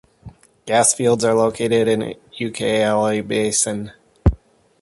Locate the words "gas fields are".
0.65-1.35